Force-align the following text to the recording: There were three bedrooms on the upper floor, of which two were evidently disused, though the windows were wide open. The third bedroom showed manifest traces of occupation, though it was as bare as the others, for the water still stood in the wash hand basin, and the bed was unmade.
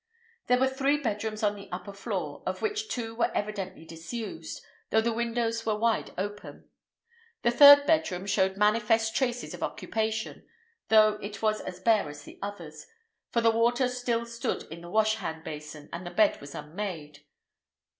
There 0.47 0.57
were 0.57 0.67
three 0.67 0.97
bedrooms 0.97 1.43
on 1.43 1.55
the 1.55 1.69
upper 1.71 1.93
floor, 1.93 2.41
of 2.47 2.63
which 2.63 2.89
two 2.89 3.13
were 3.13 3.29
evidently 3.37 3.85
disused, 3.85 4.65
though 4.89 4.99
the 4.99 5.13
windows 5.13 5.63
were 5.63 5.75
wide 5.77 6.11
open. 6.17 6.67
The 7.43 7.51
third 7.51 7.85
bedroom 7.85 8.25
showed 8.25 8.57
manifest 8.57 9.15
traces 9.15 9.53
of 9.53 9.61
occupation, 9.61 10.47
though 10.87 11.19
it 11.21 11.43
was 11.43 11.61
as 11.61 11.79
bare 11.79 12.09
as 12.09 12.23
the 12.23 12.39
others, 12.41 12.87
for 13.29 13.41
the 13.41 13.51
water 13.51 13.87
still 13.87 14.25
stood 14.25 14.63
in 14.71 14.81
the 14.81 14.89
wash 14.89 15.17
hand 15.17 15.43
basin, 15.43 15.87
and 15.93 16.03
the 16.03 16.09
bed 16.09 16.41
was 16.41 16.55
unmade. 16.55 17.19